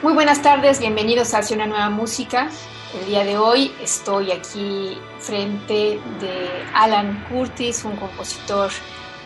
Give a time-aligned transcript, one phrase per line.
[0.00, 2.50] Muy buenas tardes, bienvenidos a Hacia una nueva música.
[2.94, 8.70] El día de hoy estoy aquí frente de Alan Curtis, un compositor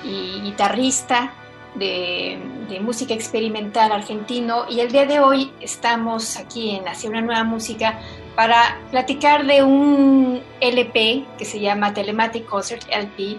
[0.02, 1.34] y guitarrista
[1.74, 2.38] de,
[2.80, 4.64] música experimental argentino.
[4.66, 8.00] Y el día de hoy estamos aquí en Hacia una nueva música
[8.34, 13.38] para platicar de un LP que se llama Telematic Concert LP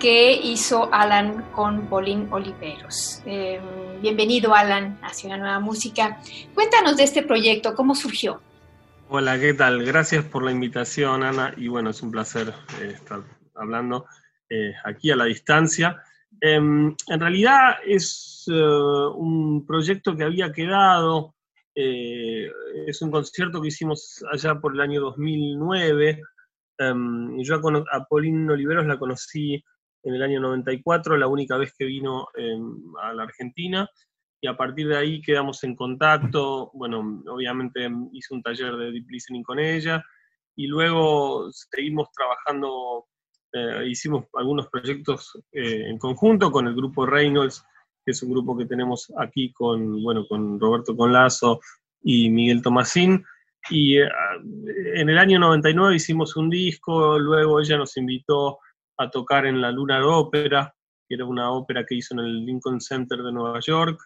[0.00, 3.22] que hizo Alan con Pauline Oliveros.
[3.26, 6.18] Em, bienvenido, Alan, hacia una nueva música.
[6.54, 8.40] Cuéntanos de este proyecto, ¿cómo surgió?
[9.10, 9.84] Hola, ¿qué tal?
[9.84, 13.20] Gracias por la invitación, Ana, y bueno, es un placer eh, estar
[13.54, 14.06] hablando
[14.48, 16.02] eh, aquí a la distancia.
[16.40, 21.34] Em, en realidad es eh, un proyecto que había quedado,
[21.74, 26.22] es un concierto que hicimos allá por el año 2009.
[26.78, 29.62] Em, yo a, a Pauline Oliveros la conocí
[30.02, 33.88] en el año 94, la única vez que vino em, a la Argentina,
[34.40, 39.10] y a partir de ahí quedamos en contacto, bueno, obviamente hice un taller de deep
[39.10, 40.02] listening con ella,
[40.56, 43.06] y luego seguimos trabajando,
[43.52, 47.62] eh, hicimos algunos proyectos eh, en conjunto con el grupo Reynolds,
[48.04, 51.60] que es un grupo que tenemos aquí con, bueno, con Roberto Conlazo
[52.02, 53.24] y Miguel Tomasín,
[53.68, 54.08] y eh,
[54.94, 58.58] en el año 99 hicimos un disco, luego ella nos invitó
[59.00, 60.74] a tocar en la Luna de Ópera,
[61.08, 63.98] que era una ópera que hizo en el Lincoln Center de Nueva York,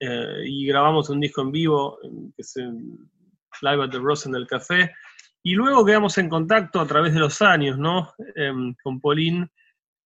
[0.00, 4.92] eh, y grabamos un disco en vivo, que es Live at the Rosen del Café,
[5.40, 8.12] y luego quedamos en contacto a través de los años, ¿no?
[8.34, 9.46] Em, con Pauline,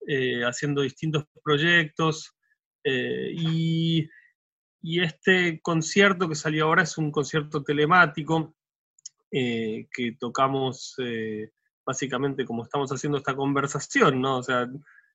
[0.07, 2.35] eh, haciendo distintos proyectos,
[2.85, 4.07] eh, y,
[4.83, 8.55] y, este concierto que salió ahora es un concierto telemático
[9.31, 10.97] que tocamos
[11.89, 14.37] básicamente como estamos haciendo esta conversación, ¿no?
[14.37, 14.69] O sea,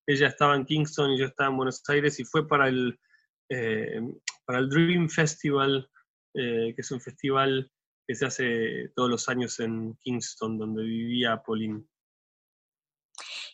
[0.07, 2.99] ella estaba en Kingston y yo estaba en Buenos Aires y fue para el,
[3.47, 4.01] eh,
[4.43, 5.87] para el Dream Festival,
[6.33, 7.71] eh, que es un festival
[8.07, 11.85] que se hace todos los años en Kingston, donde vivía Pauline.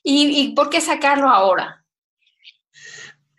[0.02, 1.86] ¿Y, por qué sacarlo ahora?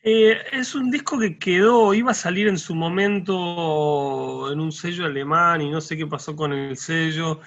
[0.03, 5.07] Eh, es un disco que quedó, iba a salir en su momento en un sello
[5.07, 7.41] alemán y no sé qué pasó con el sello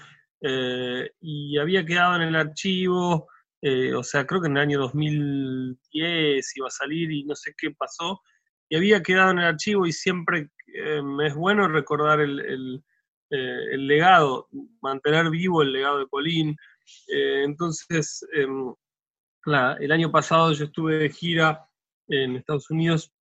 [0.46, 3.30] eh, y había quedado en el archivo,
[3.62, 7.54] eh, o sea, creo que en el año 2010 iba a salir y no sé
[7.58, 8.22] qué pasó,
[8.68, 12.84] y había quedado en el archivo y siempre eh, es bueno recordar el,
[13.30, 14.50] el, legado,
[14.82, 16.56] mantener vivo el legado de Colín.
[17.08, 18.74] entonces, em,
[19.80, 21.66] el año pasado yo estuve de gira
[22.08, 23.14] en Estados Unidos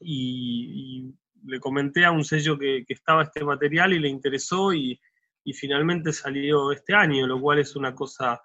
[0.00, 5.00] y, le comenté a un sello que, que, estaba este material y le interesó y,
[5.48, 8.38] y finalmente salió este año, lo cual es una cosa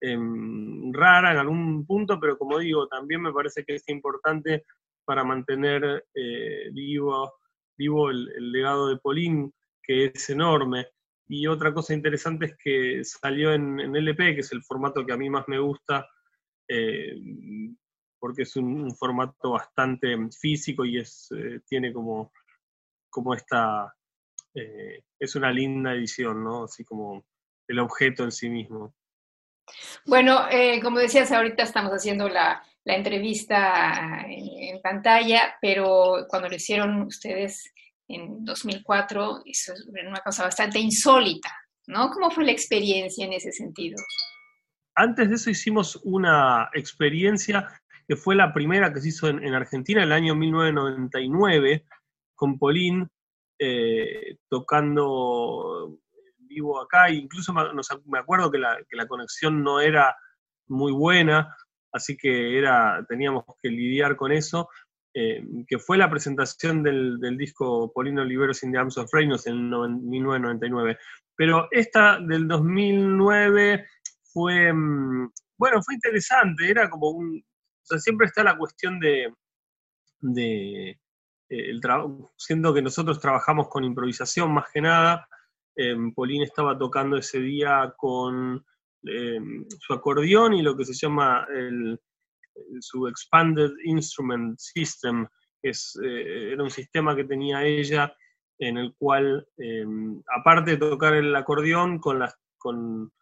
[0.00, 4.64] em, rara en algún punto, pero como digo, también me parece que es importante
[5.04, 7.34] para mantener eh, vivo,
[7.76, 10.88] vivo el, legado de Polín, que es enorme.
[11.28, 15.16] Y otra cosa interesante es que salió en, LP, que es el formato que a
[15.16, 16.08] mí más me gusta,
[16.66, 17.14] eh,
[18.18, 22.32] porque es un, formato bastante físico y es, eh, tiene como,
[23.10, 23.94] como esta
[24.54, 26.64] eh, es una linda edición, ¿no?
[26.64, 27.24] Así como
[27.68, 28.94] el objeto en sí mismo.
[30.06, 37.02] Bueno, eh, como decías, ahorita estamos haciendo la, entrevista en, pantalla, pero cuando lo hicieron
[37.02, 37.70] ustedes
[38.08, 41.54] en 2004, eso es una cosa bastante insólita,
[41.86, 42.08] ¿no?
[42.08, 43.96] ¿Cómo fue la experiencia en ese sentido?
[44.94, 47.68] Antes de eso hicimos una experiencia
[48.08, 51.84] que fue la primera que se hizo en, en Argentina en el año 1999
[52.34, 53.06] con Pauline,
[53.58, 55.98] eh, tocando
[56.38, 60.16] vivo acá, incluso me acuerdo que la, conexión no era
[60.66, 61.54] muy buena,
[61.92, 64.68] así que era, teníamos que lidiar con eso.
[65.12, 69.68] que fue la presentación del, disco Polino Oliveros in the Arms of Reinos en
[70.08, 70.98] 1999.
[71.36, 73.86] Pero esta del 2009
[74.32, 79.32] fue, mm, bueno, fue interesante, era como un, o sea, siempre está la cuestión de,
[80.20, 80.98] de eh,
[81.48, 81.80] el
[82.36, 85.28] siendo que nosotros trabajamos con improvisación más que nada,
[85.76, 88.64] eh, Pauline estaba tocando ese día con
[89.04, 91.98] em, su acordeón y lo que se llama el,
[92.80, 95.26] su Expanded Instrument System,
[95.62, 98.12] que es, eh, era un sistema que tenía ella
[98.58, 103.12] en el cual, em, aparte de tocar el acordeón con las, con,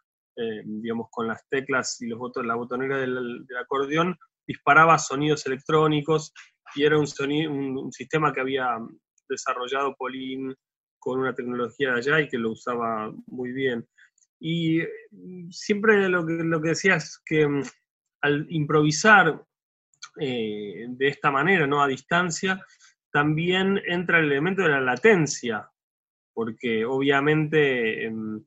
[0.64, 6.32] digamos, con las teclas y los botones, la botonera del, acordeón, disparaba sonidos electrónicos
[6.74, 8.78] y era un, sonido, un, sistema que había
[9.28, 10.54] desarrollado Pauline
[10.98, 13.86] con una tecnología de allá y que lo usaba muy bien.
[14.40, 14.80] Y
[15.10, 17.62] mm, siempre lo que, lo que decía es que mm,
[18.22, 19.42] al improvisar
[20.20, 21.82] eh, de esta manera, ¿no?
[21.82, 22.64] A distancia,
[23.10, 25.70] también entra el elemento de la latencia,
[26.32, 28.44] porque obviamente em,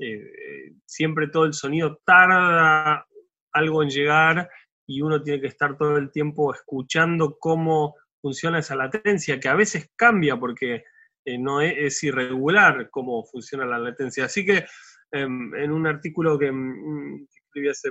[0.00, 3.06] eh, siempre todo el sonido tarda
[3.52, 4.48] algo en llegar
[4.88, 9.54] y uno tiene que estar todo el tiempo escuchando cómo funciona esa latencia, que a
[9.54, 10.84] veces cambia porque
[11.26, 14.24] eh, no es, irregular cómo funciona la latencia.
[14.24, 14.64] Así que
[15.12, 17.90] em, en un artículo que, mm, escribí hace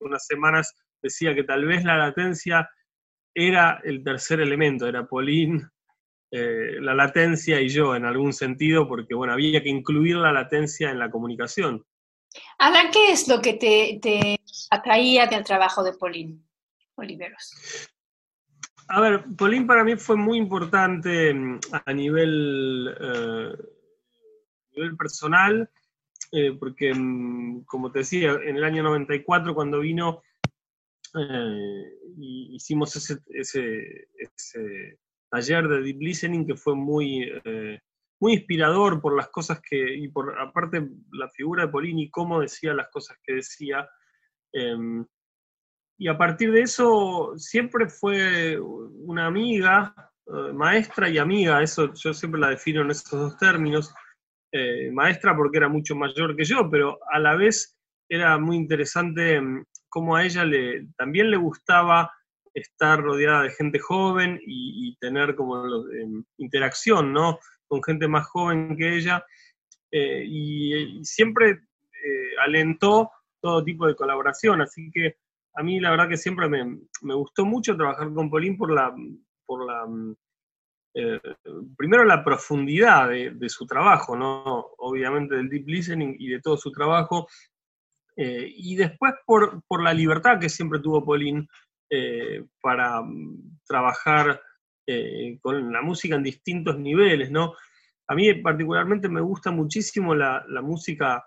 [0.00, 2.68] unas semanas decía que tal vez la latencia
[3.34, 5.68] era el tercer elemento, era Pauline,
[6.30, 10.90] eh, la latencia y yo en algún sentido, porque bueno, había que incluir la latencia
[10.90, 11.84] en la comunicación.
[12.58, 14.40] Alan, ¿qué es lo que te,
[14.70, 16.42] atraía del trabajo de Pauline
[16.96, 17.52] Oliveros?
[18.88, 23.52] A ver, Pauline para mí fue muy importante mm, a nivel, eh,
[24.74, 25.70] nivel personal,
[26.32, 30.22] eh, porque, mm, como te decía, en el año 94, cuando vino,
[31.14, 31.84] eh,
[32.18, 34.98] hicimos ese, ese,
[35.30, 37.80] taller de deep listening que fue muy, eh,
[38.20, 42.74] muy inspirador por las cosas que, y por aparte la figura de Polini, cómo decía
[42.74, 43.88] las cosas que decía.
[44.52, 45.04] Em,
[45.98, 49.94] y a partir de eso siempre fue una amiga,
[50.54, 53.94] maestra y amiga, eso yo siempre la defino en esos dos términos.
[54.50, 57.78] Eh, maestra porque era mucho mayor que yo, pero a la vez
[58.08, 62.10] era muy interesante mm, cómo a ella le, también le gustaba
[62.54, 67.38] estar rodeada de gente joven y, tener como em, interacción, ¿no?
[67.68, 69.24] Con gente más joven que ella.
[69.90, 73.10] Eh, y, siempre eh, alentó
[73.40, 75.16] todo tipo de colaboración, así que
[75.54, 76.64] a mí la verdad que siempre me,
[77.02, 78.94] me gustó mucho trabajar con Pauline por la,
[79.46, 79.86] por la
[80.94, 81.20] eh,
[81.76, 84.42] primero la profundidad de, su trabajo, ¿no?
[84.78, 87.28] obviamente del deep listening y de todo su trabajo,
[88.16, 91.46] y después por, la libertad que siempre tuvo Pauline
[91.90, 93.60] eh, para mm,
[94.88, 97.54] trabajar con la música en distintos niveles, ¿no?
[98.08, 101.24] A mí particularmente me gusta muchísimo la, música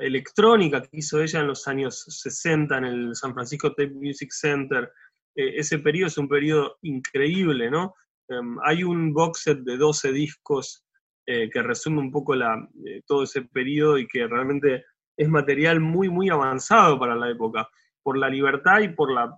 [0.00, 4.90] electrónica que hizo ella en los años 60 en el San Francisco Tape Music Center.
[5.34, 7.94] ese periodo es un periodo increíble, ¿no?
[8.28, 10.84] Em, hay un box set de 12 discos
[11.26, 14.84] eh, que resume un poco eh, todo ese periodo y que realmente
[15.16, 17.68] es material muy, muy avanzado para la época,
[18.02, 19.36] por la libertad y por la,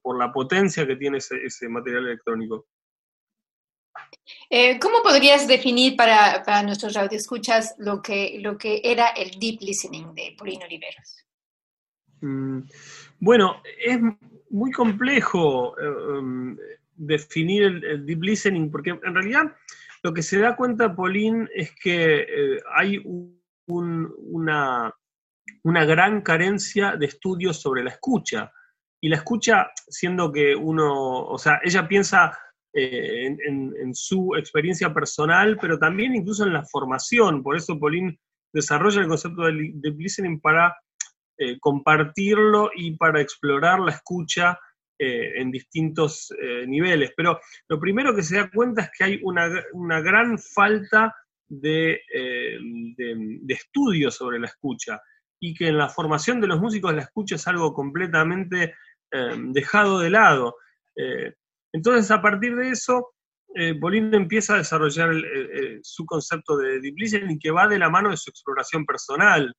[0.00, 2.66] por la potencia que tiene ese, material electrónico.
[4.50, 9.60] Eh, ¿Cómo podrías definir para, para nuestros radioescuchas lo que, lo que era el deep
[9.60, 11.24] listening de Paulino Oliveros?
[12.20, 12.60] Mm,
[13.20, 13.98] bueno, es
[14.50, 15.74] muy complejo.
[15.78, 16.56] Em,
[16.98, 19.54] definir el, deep listening, porque en realidad
[20.02, 23.00] lo que se da cuenta Pauline es que eh, hay
[23.66, 24.94] una,
[25.62, 28.52] una gran carencia de estudios sobre la escucha.
[29.00, 32.36] Y la escucha, siendo que uno, o sea, ella piensa
[32.74, 37.42] eh, en, su experiencia personal, pero también incluso en la formación.
[37.42, 38.18] Por eso Pauline
[38.52, 40.76] desarrolla el concepto de listening para
[41.38, 44.58] eh, compartirlo y para explorar la escucha
[44.98, 46.30] eh, en distintos
[46.66, 47.12] niveles.
[47.16, 51.14] Pero lo primero que se da cuenta es que hay una, gran falta
[51.48, 55.00] de, de, estudio sobre la escucha
[55.40, 58.74] y que en la formación de los músicos la escucha es algo completamente
[59.52, 60.56] dejado de lado.
[61.72, 63.14] Entonces, a partir de eso,
[63.80, 65.10] Bolín empieza a desarrollar
[65.82, 69.54] su concepto de deep listening que va de la mano de su exploración personal.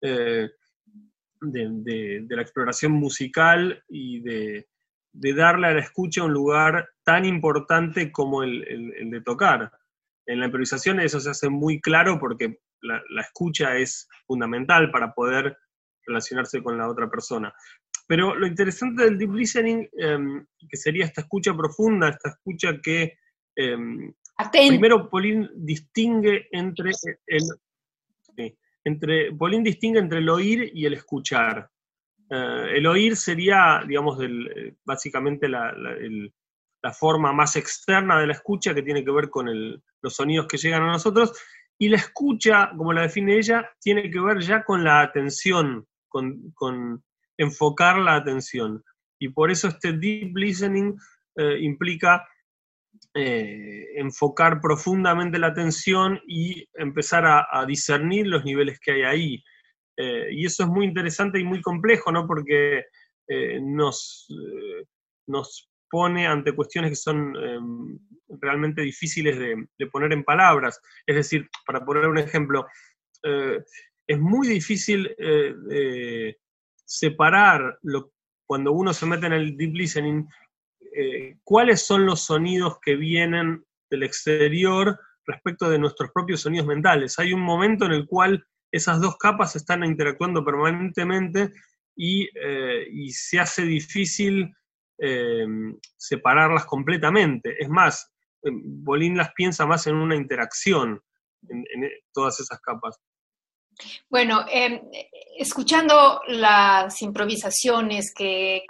[0.00, 0.50] De,
[1.40, 8.42] de, la exploración musical y de darle a la escucha un lugar tan importante como
[8.42, 9.70] el, de tocar.
[10.26, 15.56] En la improvisación eso se hace muy claro porque la, escucha es fundamental para poder
[16.06, 17.52] relacionarse con la otra persona.
[18.12, 23.14] Pero lo interesante del deep listening, em, que sería esta escucha profunda, esta escucha que
[23.56, 24.12] em,
[24.52, 26.90] primero Pauline distingue entre
[27.26, 27.42] el,
[28.84, 31.70] entre Pauline distingue entre el oír y el escuchar.
[32.28, 34.18] Eh, el oír sería, digamos,
[34.84, 35.74] básicamente la,
[36.92, 39.46] forma más externa de la escucha que tiene que ver con
[40.02, 41.32] los sonidos que llegan a nosotros,
[41.78, 47.02] y la escucha, como la define ella, tiene que ver ya con la atención, con,
[47.38, 48.82] enfocar la atención.
[49.18, 50.96] Y por eso este deep listening
[51.36, 52.26] eh, implica
[53.14, 59.44] eh, enfocar profundamente la atención y empezar a, discernir los niveles que hay ahí.
[59.96, 62.26] Eh, y eso es muy interesante y muy complejo, ¿no?
[62.26, 62.84] Porque
[63.62, 64.28] nos,
[65.26, 67.98] nos pone ante cuestiones que son em,
[68.28, 70.78] realmente difíciles de, poner en palabras.
[71.06, 72.66] Es decir, para poner un ejemplo,
[73.22, 75.14] es muy difícil
[76.92, 78.12] separar lo,
[78.46, 80.28] cuando uno se mete en el deep listening,
[80.94, 87.18] eh, cuáles son los sonidos que vienen del exterior respecto de nuestros propios sonidos mentales.
[87.18, 91.52] Hay un momento en el cual esas dos capas están interactuando permanentemente
[91.96, 94.54] y, eh, se hace difícil
[94.98, 95.46] eh,
[95.96, 97.56] separarlas completamente.
[97.58, 101.00] Es más, Bolín las piensa más en una interacción
[101.48, 103.00] en todas esas capas.
[104.08, 104.80] Bueno, em,
[105.36, 108.64] escuchando las improvisaciones que,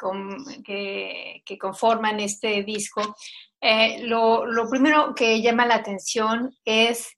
[0.64, 3.16] que, conforman este disco,
[3.61, 7.09] eh, lo, primero que llama la atención es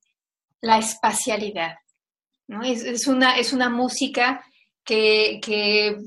[0.61, 1.77] la espacialidad.
[2.63, 4.45] Es, una, es una música
[4.85, 5.99] que, que,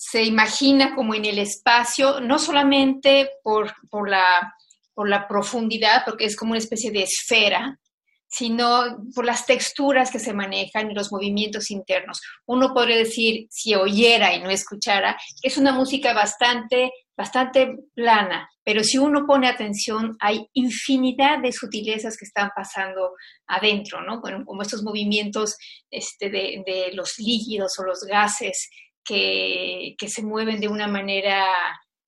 [0.00, 4.54] se imagina como en el espacio, no solamente por, por, la,
[4.94, 7.80] por la profundidad, porque es como una especie de esfera,
[8.28, 12.20] sino por las texturas que se manejan y los movimientos internos.
[12.46, 18.48] Uno podría decir, si oyera y no escuchara, que es una música bastante, bastante plana,
[18.62, 23.12] pero si uno pone atención, hay infinidad de sutilezas que están pasando
[23.46, 24.20] adentro, ¿no?
[24.20, 25.56] como estos movimientos
[25.90, 28.68] este, de, los líquidos o los gases
[29.02, 31.46] que, se mueven de una manera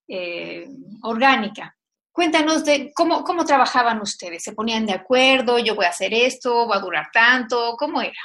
[0.06, 0.66] eh,
[1.02, 1.74] orgánica.
[2.12, 4.42] Cuéntanos de cómo, cómo trabajaban ustedes.
[4.42, 5.58] ¿Se ponían de acuerdo?
[5.58, 6.66] ¿Yo voy a hacer esto?
[6.66, 7.76] ¿Va a durar tanto?
[7.78, 8.18] ¿Cómo era?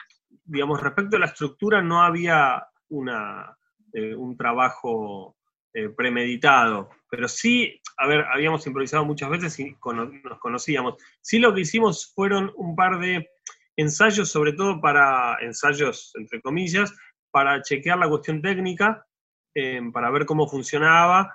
[0.44, 3.56] Digamos, respecto a la estructura, no había una,
[3.94, 5.36] eh, un trabajo
[5.74, 10.96] eh, premeditado, pero sí, a ver, habíamos improvisado muchas veces y nos conocíamos.
[11.22, 13.30] Sí lo que hicimos fueron un par de
[13.75, 16.94] ensayos, sobre todo para ensayos, entre comillas,
[17.30, 19.06] para chequear la cuestión técnica,
[19.54, 21.34] eh, para ver cómo funcionaba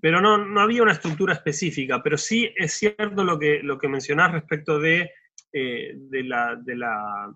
[0.00, 3.88] pero no, no, había una estructura específica, pero sí es cierto lo que, lo que
[3.88, 5.10] mencionás respecto de,
[5.52, 7.34] eh, de, la, de, la,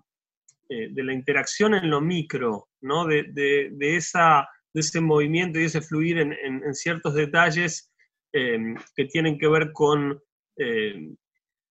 [0.69, 3.05] eh, de, la, interacción en lo micro, ¿no?
[3.05, 7.91] de, de, esa, de ese movimiento y ese fluir en, en, ciertos detalles
[8.31, 10.21] em, que tienen que ver con,
[10.57, 11.15] em,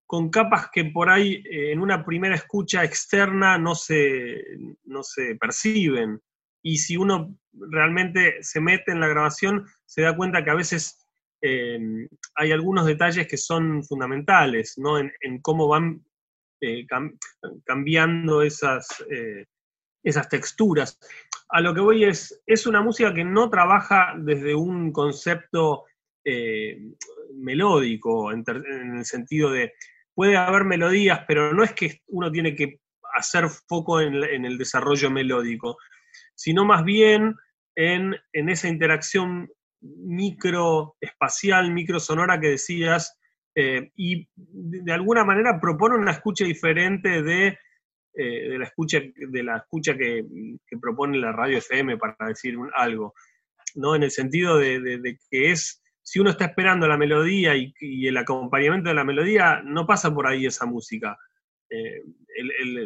[0.06, 4.42] con capas que por ahí en una primera escucha externa no se,
[4.84, 6.20] no se perciben
[6.62, 11.06] y si uno realmente se mete en la grabación, se da cuenta que a veces
[11.40, 14.98] em, hay algunos detalles que son fundamentales, ¿no?
[14.98, 16.04] En, cómo van
[16.60, 16.86] eh,
[17.64, 19.46] cambiando esas, eh,
[20.04, 20.98] esas texturas.
[21.48, 25.84] A lo que voy es, es una música que no trabaja desde un concepto
[26.24, 26.78] eh,
[27.34, 28.44] melódico, en,
[28.96, 29.72] el sentido de,
[30.14, 32.80] puede haber melodías, pero no es que uno tiene que
[33.14, 35.76] hacer foco en el desarrollo melódico,
[36.42, 37.36] sino más bien
[37.76, 39.48] en, esa interacción
[39.80, 43.16] microespacial, microsonora que decías,
[43.54, 47.58] eh, y de, alguna manera propone una escucha diferente de,
[48.14, 50.24] eh, la escucha, de la escucha que,
[50.80, 53.14] propone la radio FM, para decir algo,
[53.76, 53.94] ¿no?
[53.94, 57.72] En el sentido de, que es, si uno está esperando la melodía y,
[58.08, 61.16] el acompañamiento de la melodía, no pasa por ahí esa música.
[61.72, 62.02] Eh,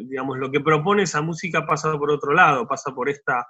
[0.05, 3.47] digamos, lo que propone esa música pasa por otro lado, pasa por esta,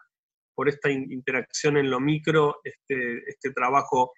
[0.55, 4.13] por esta interacción en lo micro, este, este trabajo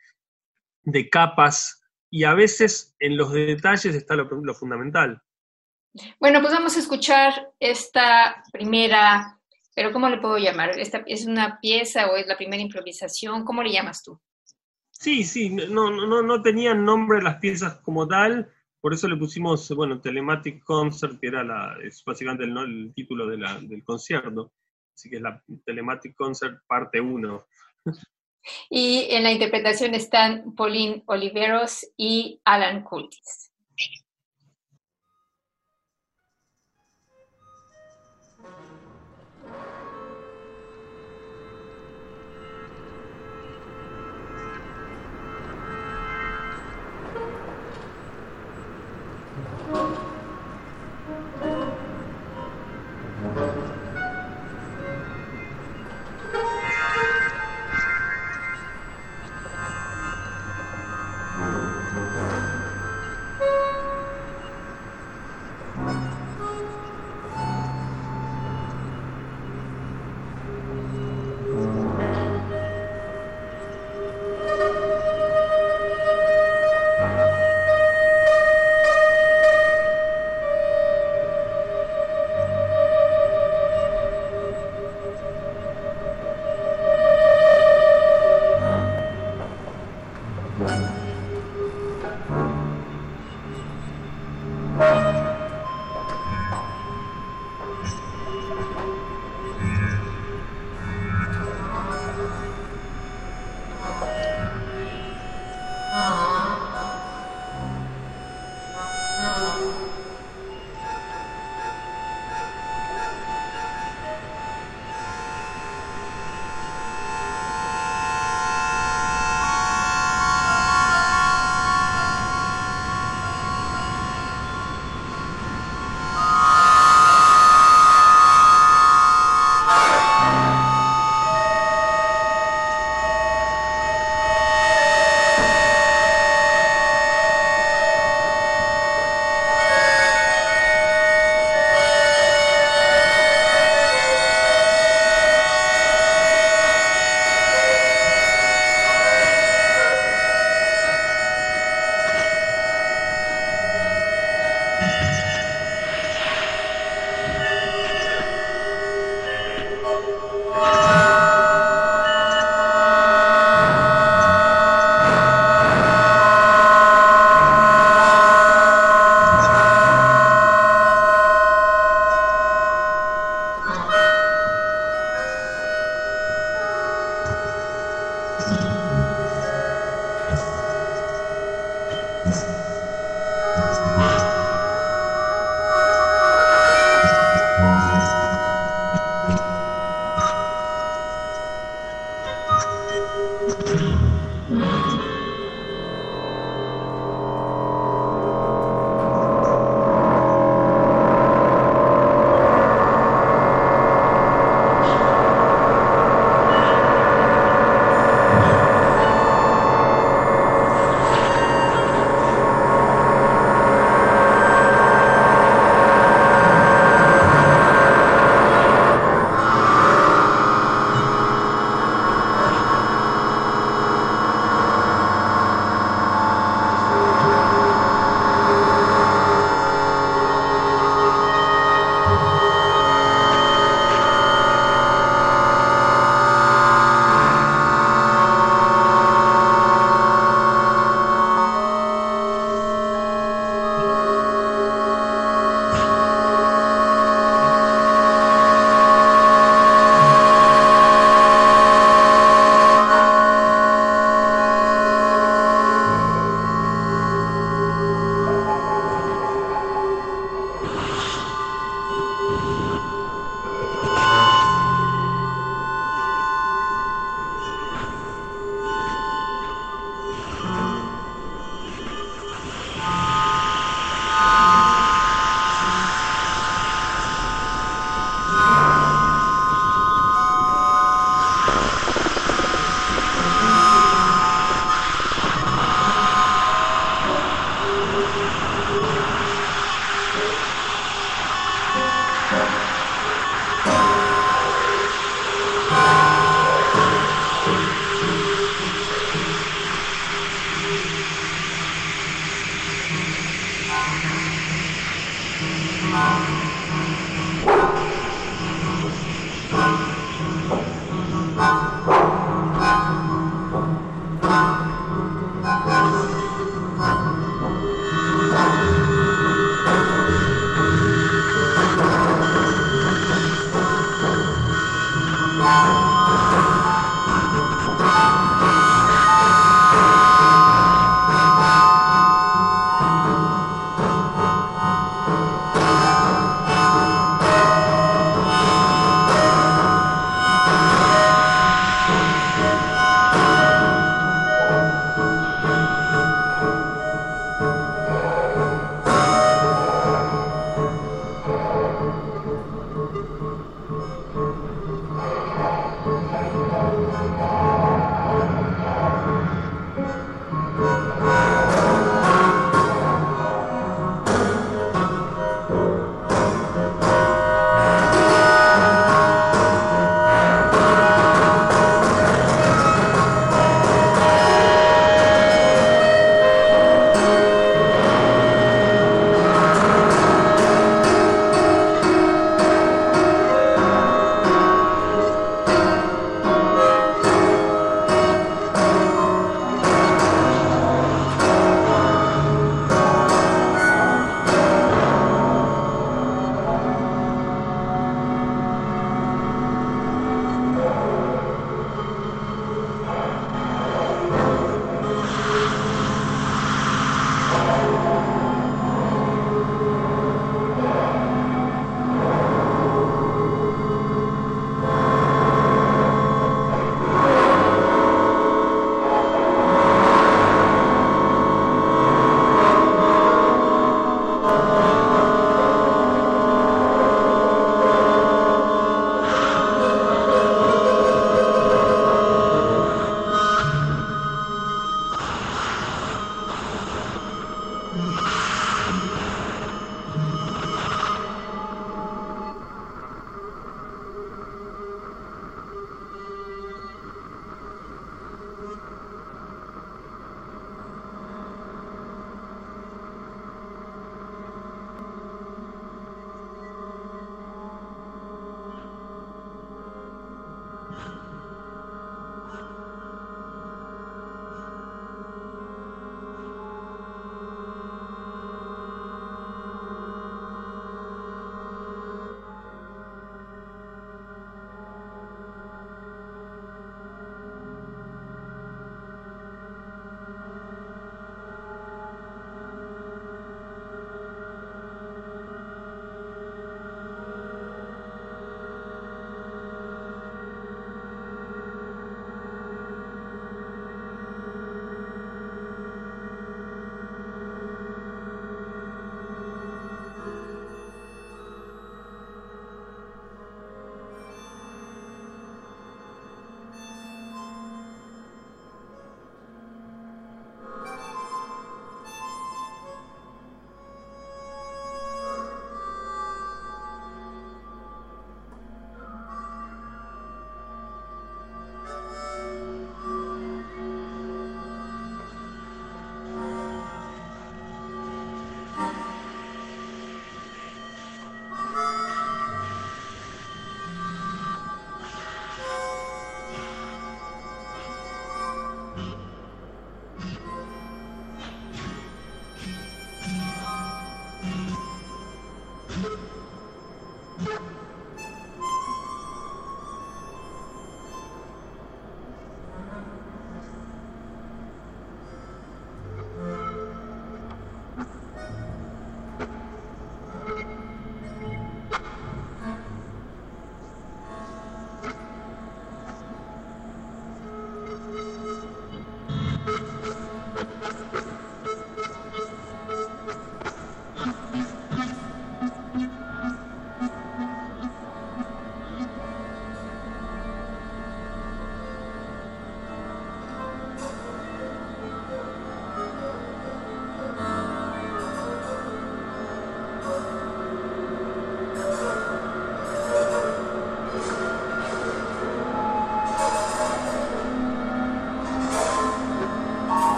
[0.82, 5.20] de capas, y a veces en los detalles está lo, fundamental.
[6.20, 9.38] Bueno, pues vamos a escuchar esta primera,
[9.74, 10.78] pero ¿cómo le puedo llamar?
[10.78, 13.44] ¿Esta ¿Es una pieza o es la primera improvisación?
[13.44, 14.20] ¿Cómo le llamas tú?
[14.90, 19.68] Sí, sí, no, no, no tenían nombre las piezas como tal, por eso le pusimos,
[19.70, 24.52] bueno, Telematic Concert, que era la, es básicamente el, título del concierto.
[24.94, 27.46] Así que es la Telematic Concert parte 1.
[28.70, 33.47] Y en la interpretación están Pauline Oliveros y Alan Curtis.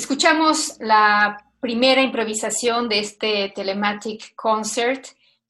[0.00, 5.04] Escuchamos la primera improvisación de este Telematic Concert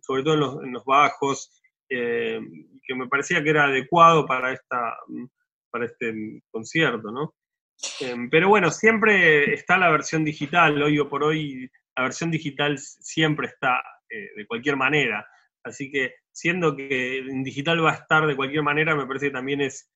[0.00, 2.40] sobre todo en los, bajos, eh,
[2.82, 4.96] que me parecía que era adecuado para, esta,
[5.70, 7.34] para este concierto, ¿no?
[8.00, 12.78] Eh, pero bueno, siempre está la versión digital, hoy o por hoy la versión digital
[12.78, 15.24] siempre está de cualquier manera,
[15.62, 19.32] así que siendo que en digital va a estar de cualquier manera, me parece que
[19.32, 19.88] también es,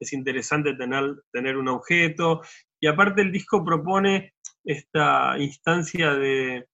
[0.00, 2.40] es interesante tener, tener un objeto
[2.80, 6.66] y aparte el disco propone esta instancia de,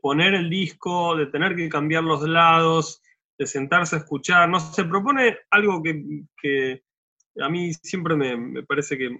[0.00, 3.02] poner el disco, de tener que cambiar los lados,
[3.36, 6.82] de sentarse a escuchar, no se propone algo que,
[7.40, 9.18] a mí siempre me, parece que,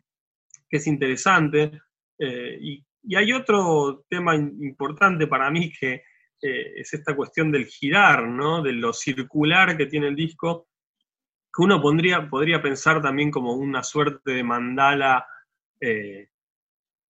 [0.70, 1.82] es interesante.
[2.18, 2.84] Eh, y,
[3.16, 6.04] hay otro tema importante para mí que
[6.40, 8.62] eh, es esta cuestión del girar, ¿no?
[8.62, 10.68] de lo circular que tiene el disco,
[11.52, 15.26] que uno podría pensar también como una suerte de mandala
[15.84, 16.28] eh,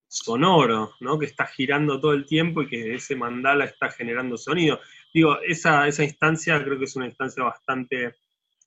[0.09, 1.19] sonoro, ¿no?
[1.19, 4.81] que está girando todo el tiempo y que ese mandala está generando sonido.
[5.13, 8.15] Digo, esa, esa instancia creo que es una instancia bastante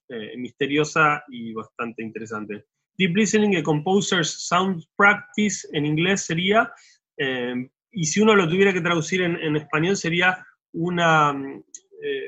[0.08, 2.66] eh, misteriosa y bastante interesante.
[2.96, 6.72] Deep Listening a Composer's Sound Practice en inglés sería,
[7.16, 11.34] eh, y si uno lo tuviera que traducir en, español, sería una,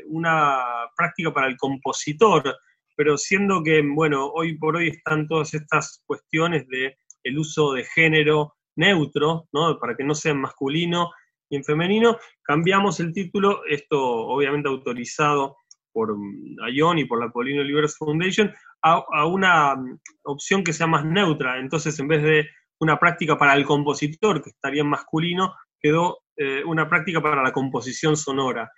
[0.06, 0.64] una
[0.96, 2.56] práctica para el compositor,
[2.96, 7.84] pero siendo que, bueno, hoy por hoy están todas estas cuestiones de el uso de
[7.84, 9.78] género neutro, ¿no?
[9.78, 11.10] para que no sea en masculino
[11.50, 15.56] y en femenino, cambiamos el título, esto obviamente autorizado
[15.92, 18.52] por mm, ION y por la Polino Libres Foundation,
[18.82, 21.58] a, una mm, opción que sea más neutra.
[21.58, 22.48] Entonces, en vez de
[22.80, 27.52] una práctica para el compositor, que estaría en masculino, quedó eh, una práctica para la
[27.52, 28.70] composición sonora.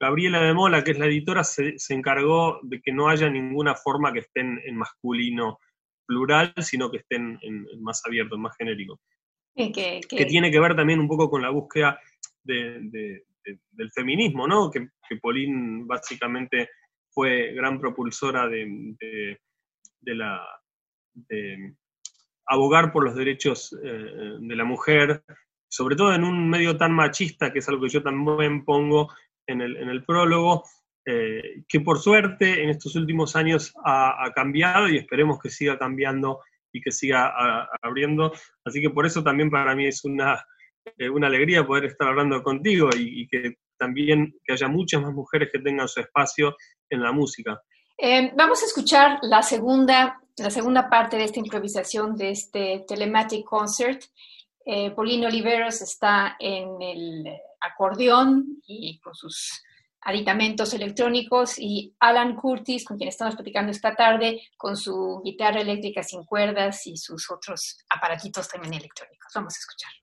[0.00, 4.12] Gabriela de Mola, que es la editora, se, encargó de que no haya ninguna forma
[4.12, 5.58] que estén en masculino
[6.10, 9.00] plural, sino que estén en, más abierto, en más genérico.
[9.54, 12.00] Que, tiene que ver también un poco con la búsqueda
[12.42, 14.70] del feminismo, ¿no?
[14.70, 16.70] Que, que Pauline básicamente
[17.10, 19.38] fue gran propulsora de,
[20.04, 20.44] la
[22.46, 25.22] abogar por los derechos eh, de la mujer,
[25.68, 29.12] sobre todo en un medio tan machista, que es algo que yo también pongo
[29.46, 30.64] en el, en el prólogo,
[31.12, 36.38] eh, que por suerte en estos últimos años ha, cambiado y esperemos que siga cambiando
[36.72, 38.32] y que siga abriendo.
[38.64, 40.44] Así que por eso también para mí es una,
[40.96, 45.48] eh, una alegría poder estar hablando contigo y, que también que haya muchas más mujeres
[45.52, 46.56] que tengan su espacio
[46.88, 47.60] en la música.
[47.98, 53.44] Eh, vamos a escuchar la segunda, la segunda parte de esta improvisación de este Telematic
[53.44, 54.02] Concert.
[54.94, 57.24] Paulino Oliveros está en el
[57.60, 59.64] acordeón y con sus
[60.02, 66.02] aditamentos electrónicos y Alan Curtis, con quien estamos platicando esta tarde, con su guitarra eléctrica
[66.02, 69.32] sin cuerdas y sus otros aparatitos también electrónicos.
[69.34, 69.99] Vamos a escuchar.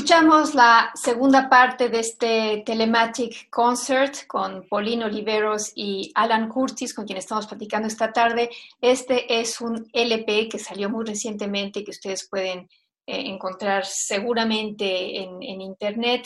[0.00, 7.04] Escuchamos la segunda parte de este Telematic Concert con Pauline Oliveros y Alan Curtis, con
[7.04, 8.48] quien estamos platicando esta tarde.
[8.80, 12.68] Este es un LP que salió muy recientemente y que ustedes pueden eh,
[13.26, 16.24] encontrar seguramente en, Internet.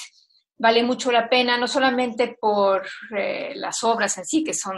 [0.56, 2.86] Vale mucho la pena, no solamente por
[3.18, 4.76] eh, las obras en sí, que son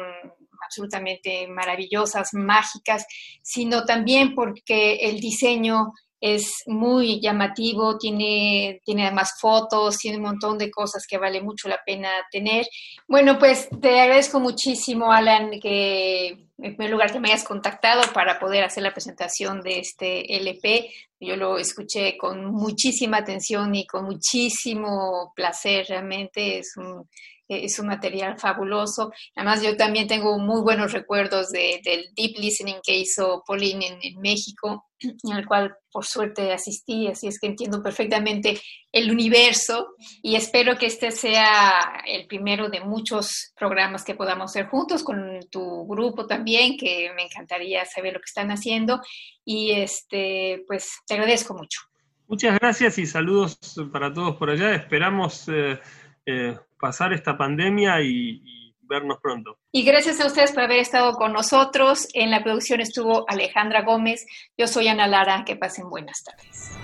[0.64, 3.04] absolutamente maravillosas, mágicas,
[3.42, 10.56] sino también porque el diseño es muy llamativo, tiene, tiene además fotos, tiene un montón
[10.58, 12.66] de cosas que vale mucho la pena tener.
[13.06, 18.38] Bueno, pues te agradezco muchísimo, Alan, que en primer lugar que me hayas contactado para
[18.38, 20.90] poder hacer la presentación de este LP.
[21.20, 27.08] Yo lo escuché con muchísima atención y con muchísimo placer, realmente es un,
[27.46, 29.12] es un material fabuloso.
[29.34, 34.85] Además, yo también tengo muy buenos recuerdos del deep listening que hizo Pauline en México
[35.00, 38.60] el cual por suerte asistí, así es que entiendo perfectamente
[38.92, 44.66] el universo y espero que este sea el primero de muchos programas que podamos hacer
[44.66, 49.00] juntos con tu grupo también, que me encantaría saber lo que están haciendo
[49.44, 51.80] y este pues te agradezco mucho.
[52.28, 53.58] Muchas gracias y saludos
[53.92, 54.74] para todos por allá.
[54.74, 55.78] Esperamos eh,
[56.26, 59.58] eh, pasar esta pandemia y vernos pronto.
[59.72, 62.08] Y gracias a ustedes por haber estado con nosotros.
[62.14, 64.26] En la producción estuvo Alejandra Gómez.
[64.56, 65.44] Yo soy Ana Lara.
[65.44, 66.76] Que pasen buenas tardes.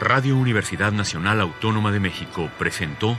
[0.00, 3.18] Radio Universidad Nacional Autónoma de México presentó